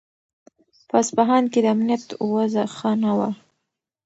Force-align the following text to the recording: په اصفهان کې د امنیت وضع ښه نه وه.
په 0.87 0.95
اصفهان 1.03 1.43
کې 1.51 1.59
د 1.61 1.65
امنیت 1.75 2.03
وضع 2.33 2.65
ښه 2.75 2.91
نه 3.03 3.11
وه. 3.17 3.29